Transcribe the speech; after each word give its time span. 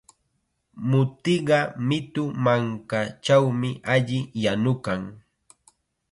Mutiqa 0.89 1.59
mitu 1.87 2.23
mankachawmi 2.45 3.69
alli 3.93 4.19
yanukan. 4.43 5.01